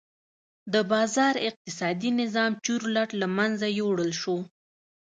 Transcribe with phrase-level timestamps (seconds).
[0.73, 4.37] د بازار اقتصادي نظام چورلټ له منځه یووړل شو.